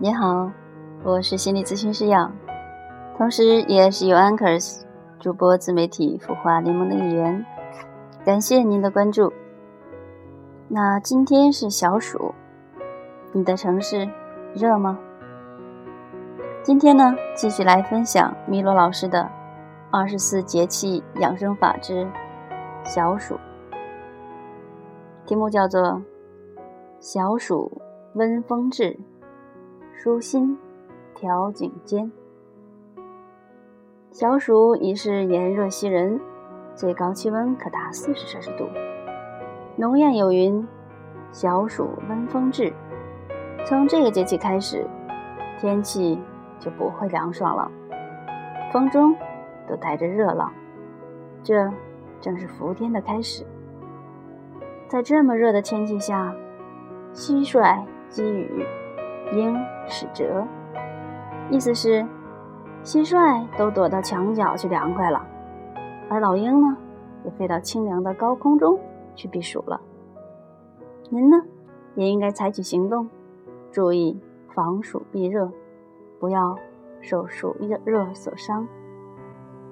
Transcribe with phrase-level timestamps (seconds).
[0.00, 0.48] 你好，
[1.02, 2.32] 我是心理咨询师杨，
[3.16, 4.82] 同时也是有 Anchors
[5.18, 7.44] 主播自媒体孵化联盟的一员。
[8.24, 9.32] 感谢您的关注。
[10.68, 12.32] 那今天是小暑，
[13.32, 14.08] 你的城市
[14.54, 14.96] 热吗？
[16.62, 19.22] 今天呢，继续来分享米罗老师的
[19.90, 22.06] 《二十四节气养生法之
[22.84, 23.34] 小暑》，
[25.26, 26.00] 题目叫做
[27.00, 27.82] “小暑
[28.14, 28.96] 温风至”。
[30.00, 30.56] 舒心，
[31.12, 32.08] 调颈肩。
[34.12, 36.20] 小暑已是炎热袭人，
[36.72, 38.68] 最高气温可达四十摄氏度。
[39.74, 40.64] 农谚有云
[41.32, 42.72] ：“小暑温风至。”
[43.66, 44.86] 从这个节气开始，
[45.58, 46.16] 天气
[46.60, 47.68] 就不会凉爽了，
[48.72, 49.16] 风中
[49.68, 50.52] 都带着热浪。
[51.42, 51.68] 这
[52.20, 53.44] 正是伏天的开始。
[54.86, 56.32] 在这么热的天气下，
[57.12, 58.64] 蟋蟀积雨。
[59.32, 59.54] 鹰
[59.86, 60.46] 使折，
[61.50, 62.02] 意思是
[62.82, 65.26] 蟋蟀都躲到墙角去凉快了，
[66.08, 66.76] 而老鹰呢，
[67.24, 68.78] 也飞到清凉的高空中
[69.14, 69.80] 去避暑了。
[71.10, 71.36] 您呢，
[71.94, 73.08] 也应该采取行动，
[73.70, 74.18] 注意
[74.54, 75.50] 防暑避热，
[76.18, 76.56] 不要
[77.00, 78.66] 受暑热所伤。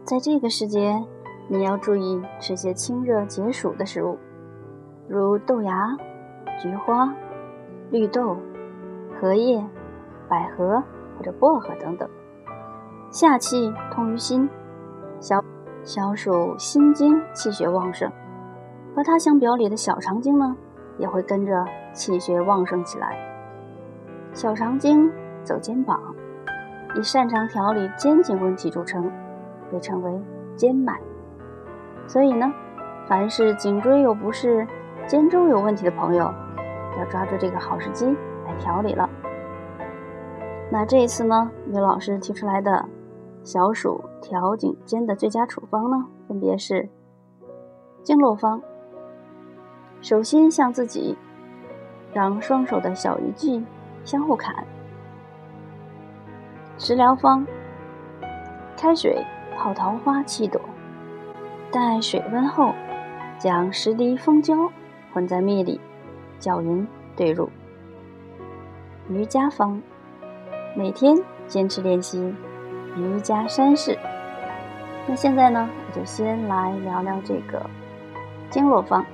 [0.05, 1.03] 在这个时节，
[1.49, 4.19] 你要注意吃些清热解暑的食物，
[5.09, 5.97] 如豆芽、
[6.61, 7.15] 菊花、
[7.91, 8.37] 绿豆。
[9.21, 9.65] 荷叶、
[10.29, 10.83] 百合
[11.17, 12.09] 或者薄荷等等，
[13.11, 14.49] 夏气通于心，
[15.21, 15.43] 小
[15.83, 18.11] 小暑心经气血旺盛，
[18.95, 20.55] 和它相表里的小肠经呢，
[20.99, 23.17] 也会跟着气血旺盛起来。
[24.35, 25.11] 小肠经
[25.43, 25.99] 走肩膀，
[26.95, 29.11] 以擅长调理肩颈问题著称，
[29.73, 30.21] 被称为
[30.57, 31.01] 肩脉。
[32.07, 32.53] 所以呢，
[33.09, 34.67] 凡是颈椎有不适、
[35.07, 36.31] 肩周有问题的朋友，
[36.99, 38.15] 要抓住这个好时机。
[38.47, 39.09] 来调理了。
[40.71, 42.85] 那这一次呢，刘老师提出来的
[43.45, 46.89] 小暑调颈肩的最佳处方呢，分别是
[48.03, 48.61] 经络方。
[50.01, 51.17] 手心向自己，
[52.13, 53.65] 让双手的小鱼际
[54.05, 54.65] 相互砍。
[56.79, 57.47] 食疗方：
[58.77, 59.25] 开水
[59.57, 60.61] 泡桃花七朵，
[61.73, 62.73] 待水温后，
[63.39, 64.71] 将十滴蜂胶
[65.13, 65.81] 混在蜜里，
[66.39, 66.87] 搅匀
[67.17, 67.49] 兑入。
[69.09, 69.81] 瑜伽方，
[70.75, 72.35] 每天坚持练习
[72.97, 73.97] 瑜伽山式。
[75.07, 77.65] 那现在呢，我就先来聊聊这个
[78.51, 79.07] 经络方，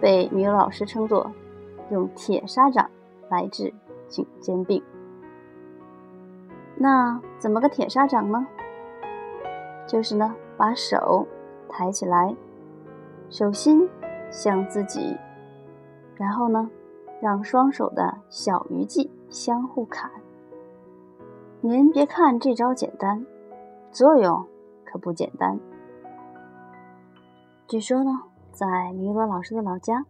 [0.00, 1.30] 被女老师称作
[1.90, 2.88] 用铁砂掌
[3.28, 3.70] 来治
[4.08, 4.82] 颈肩病。
[6.76, 8.46] 那怎么个铁砂掌呢？
[9.86, 11.26] 就是呢，把手
[11.68, 12.34] 抬起来，
[13.28, 13.86] 手心
[14.30, 15.14] 向自己，
[16.16, 16.70] 然后呢。
[17.20, 20.10] 让双手的小鱼际相互砍。
[21.60, 23.24] 您别看这招简单，
[23.90, 24.46] 作用
[24.84, 25.58] 可不简单。
[27.66, 28.10] 据说呢，
[28.52, 30.04] 在弥罗老师的老家，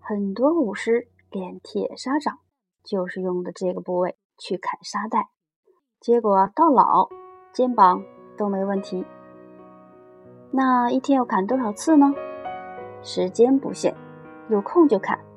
[0.00, 2.38] 很多武师练铁砂掌，
[2.82, 5.28] 就是用的这个部位去砍沙袋，
[6.00, 7.08] 结果到老
[7.52, 8.02] 肩膀
[8.36, 9.04] 都没问题。
[10.50, 12.12] 那一天要砍多少次呢？
[13.02, 13.94] 时间不限，
[14.48, 15.27] 有空就砍。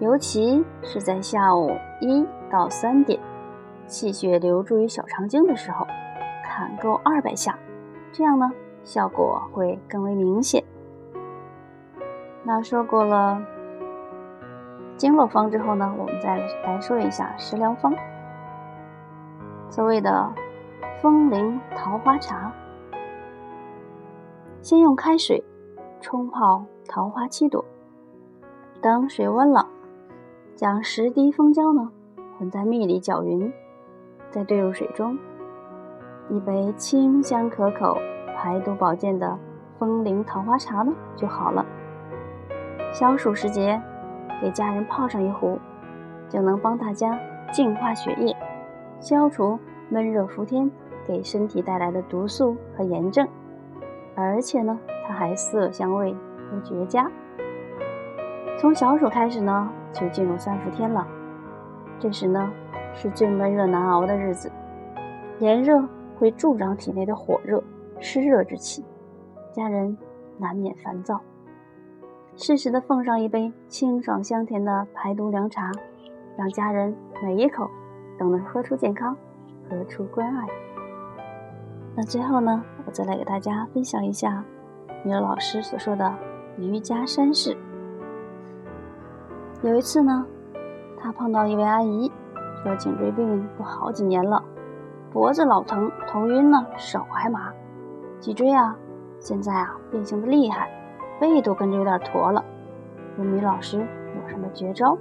[0.00, 3.20] 尤其是在下午一到三点，
[3.86, 5.86] 气血流注于小肠经的时候，
[6.44, 7.56] 砍够二百下，
[8.12, 8.50] 这样呢
[8.82, 10.62] 效果会更为明显。
[12.42, 13.40] 那说过了
[14.96, 17.94] 经络方之后呢，我们再来说一下食疗方。
[19.70, 20.30] 所谓的
[21.00, 22.52] 风铃桃花茶，
[24.60, 25.42] 先用开水
[26.00, 27.64] 冲泡桃花七朵，
[28.82, 29.66] 等水温了。
[30.56, 31.90] 将十滴蜂胶呢
[32.38, 33.52] 混在蜜里搅匀，
[34.30, 35.18] 再兑入水中，
[36.30, 37.98] 一杯清香可口、
[38.36, 39.36] 排毒保健的
[39.80, 41.66] 风铃桃花茶呢就好了。
[42.92, 43.82] 消暑时节，
[44.40, 45.58] 给家人泡上一壶，
[46.28, 47.18] 就能帮大家
[47.52, 48.36] 净化血液，
[49.00, 49.58] 消除
[49.88, 50.70] 闷热伏天
[51.04, 53.26] 给身体带来的毒素和炎症。
[54.14, 56.14] 而且呢，它还色香味
[56.48, 57.10] 都绝佳。
[58.56, 59.68] 从小暑开始呢。
[59.94, 61.06] 就进入三伏天了，
[61.98, 62.50] 这时呢
[62.92, 64.50] 是最闷热难熬的日子，
[65.38, 65.82] 炎热
[66.18, 67.62] 会助长体内的火热、
[68.00, 68.84] 湿热之气，
[69.52, 69.96] 家人
[70.36, 71.20] 难免烦躁。
[72.36, 75.70] 适时的奉上一杯清爽香甜的排毒凉茶，
[76.36, 77.70] 让家人每一口
[78.18, 79.16] 都能喝出健康，
[79.70, 80.46] 喝出关爱。
[81.94, 84.44] 那最后呢，我再来给大家分享一下
[85.04, 86.12] 米老师所说的
[86.58, 87.56] 瑜伽山式。
[89.64, 90.26] 有一次呢，
[91.00, 92.12] 他碰到一位阿姨，
[92.62, 94.44] 说颈椎病都好几年了，
[95.10, 97.50] 脖子老疼，头晕呢，手还麻，
[98.20, 98.76] 脊椎啊，
[99.18, 100.68] 现在啊变形的厉害，
[101.18, 102.44] 背都跟着有点驼了。
[103.16, 104.98] 问米老师有什么绝招？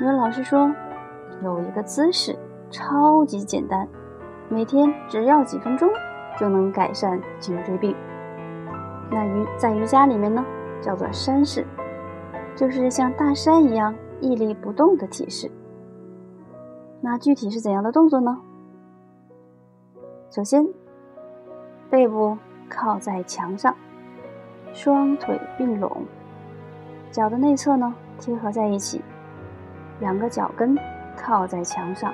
[0.00, 0.74] 米老师说
[1.42, 2.34] 有一个姿势
[2.70, 3.86] 超级简单，
[4.48, 5.86] 每天只要几分钟
[6.40, 7.94] 就能改善颈椎病。
[9.10, 10.42] 那瑜在瑜伽里面呢，
[10.80, 11.66] 叫做山式，
[12.58, 15.48] 就是像大山一样屹立不动的体式。
[17.00, 18.36] 那具体是怎样的动作呢？
[20.28, 20.66] 首先，
[21.88, 22.36] 背部
[22.68, 23.72] 靠在墙上，
[24.72, 26.04] 双腿并拢，
[27.12, 29.00] 脚的内侧呢贴合在一起，
[30.00, 30.76] 两个脚跟
[31.16, 32.12] 靠在墙上，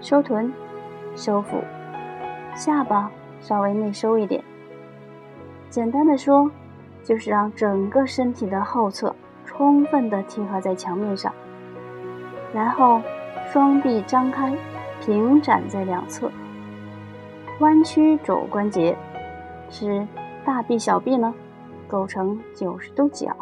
[0.00, 0.50] 收臀，
[1.14, 1.58] 收腹，
[2.54, 4.42] 下巴稍微内收一点。
[5.68, 6.50] 简单的说，
[7.04, 9.14] 就是让整个身体的后侧
[9.46, 11.32] 充分的贴合在墙面上，
[12.52, 13.00] 然后
[13.46, 14.54] 双臂张开，
[15.00, 16.30] 平展在两侧，
[17.60, 18.94] 弯曲肘关节，
[19.70, 20.06] 使
[20.44, 21.32] 大臂、小臂呢
[21.88, 23.34] 构成九十度角，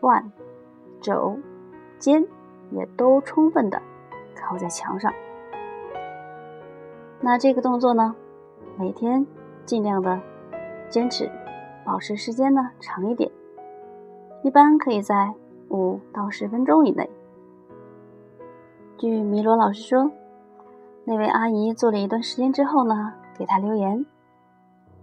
[0.00, 0.32] 腕、
[1.00, 1.38] 肘、
[1.98, 2.24] 肩
[2.70, 3.82] 也都充分的
[4.34, 5.12] 靠在墙上。
[7.20, 8.14] 那这个动作呢，
[8.78, 9.26] 每天
[9.66, 10.18] 尽量的。
[10.88, 11.30] 坚持，
[11.86, 13.30] 保持时间呢长一点，
[14.42, 15.32] 一般可以在
[15.70, 17.08] 五到十分钟以内。
[18.98, 20.10] 据米罗老师说，
[21.04, 24.04] 那位阿姨做了一段时间之后呢，给他留言，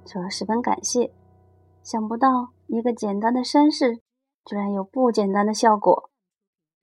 [0.06, 1.12] 说十分感谢，
[1.84, 4.00] 想不到一个简单的山式，
[4.46, 6.10] 居然有不简单的效果，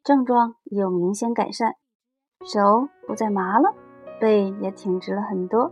[0.03, 1.77] 症状有明显改善，
[2.45, 3.75] 手不再麻了，
[4.19, 5.71] 背也挺直了很多，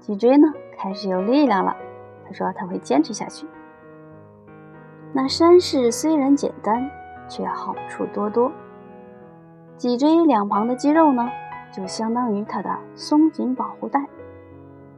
[0.00, 1.74] 脊椎呢开始有力量了。
[2.26, 3.46] 他说他会坚持下去。
[5.12, 6.88] 那山式虽然简单，
[7.28, 8.52] 却好处多多。
[9.76, 11.28] 脊椎两旁的肌肉呢，
[11.72, 14.04] 就相当于它的松紧保护带。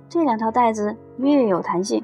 [0.08, 2.02] 这两条带子越有弹性，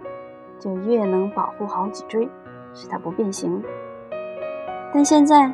[0.58, 2.28] 就越能保护好脊椎，
[2.72, 3.62] 使它不变形。
[4.92, 5.52] 但现在，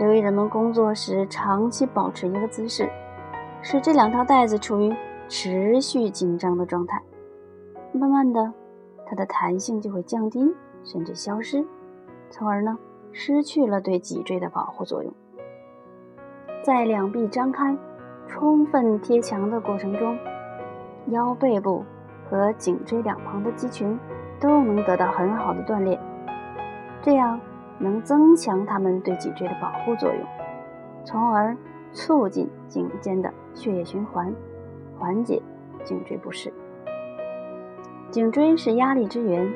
[0.00, 2.88] 由于人们工作时长期保持一个姿势，
[3.60, 4.94] 使这两条带子处于
[5.28, 7.02] 持续紧张的状态，
[7.92, 8.52] 慢慢的。
[9.06, 10.54] 它的弹性就会降低，
[10.84, 11.66] 甚至消失，
[12.30, 12.78] 从而呢
[13.12, 15.12] 失去了对脊椎的保护作用。
[16.62, 17.76] 在两臂张开、
[18.28, 20.16] 充分贴墙的过程中，
[21.06, 21.84] 腰背部
[22.28, 23.98] 和颈椎两旁的肌群
[24.38, 25.98] 都能得到很好的锻炼，
[27.02, 27.40] 这样
[27.78, 30.24] 能增强它们对脊椎的保护作用，
[31.04, 31.56] 从而
[31.92, 34.32] 促进颈肩的血液循环，
[34.98, 35.42] 缓解
[35.82, 36.52] 颈椎不适。
[38.10, 39.50] 颈椎是压力之源，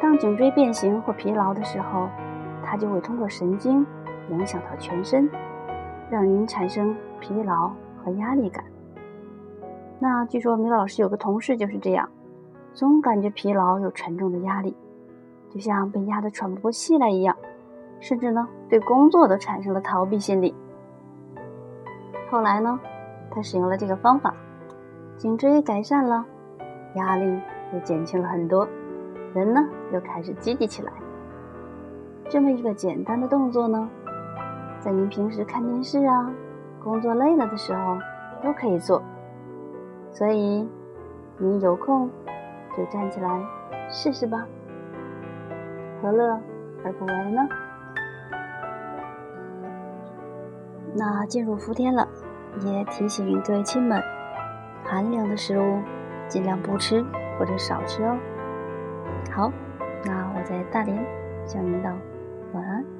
[0.00, 2.08] 当颈椎变形或疲劳的时候，
[2.64, 3.84] 它就会通过神经
[4.30, 5.28] 影响到全身，
[6.10, 7.70] 让您产生疲劳
[8.02, 8.64] 和压力感。
[9.98, 12.08] 那据说米老师有个同事就是这样，
[12.72, 14.76] 总感觉疲劳又沉重的压力，
[15.50, 17.36] 就像被压得喘不过气来一样，
[17.98, 20.54] 甚至呢对工作都产生了逃避心理。
[22.30, 22.78] 后来呢，
[23.30, 24.34] 他使用了这个方法，
[25.16, 26.24] 颈椎改善了，
[26.94, 27.40] 压力。
[27.70, 28.66] 也减轻了很多，
[29.34, 29.60] 人呢
[29.92, 30.92] 又开始积极起来。
[32.28, 33.88] 这么一个简单的动作呢，
[34.80, 36.30] 在您平时看电视啊、
[36.82, 37.98] 工作累了的时候
[38.42, 39.02] 都可以做。
[40.10, 40.68] 所以，
[41.38, 42.10] 您有空
[42.76, 43.42] 就站起来
[43.88, 44.46] 试试吧，
[46.02, 46.40] 何乐
[46.84, 47.48] 而不为呢？
[50.94, 52.08] 那进入伏天了，
[52.64, 54.02] 也提醒各位亲们，
[54.84, 55.78] 寒凉的食物
[56.28, 57.04] 尽量不吃。
[57.38, 58.18] 或者少吃哦。
[59.30, 59.52] 好，
[60.04, 60.96] 那我在大连
[61.46, 61.96] 向您道
[62.52, 62.97] 晚安。